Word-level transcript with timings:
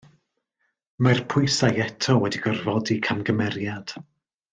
Mae'r 1.07 1.19
pwysau 1.33 1.77
eto 1.85 2.15
wedi 2.23 2.41
gorfodi 2.47 2.97
camgymeriad. 3.09 3.95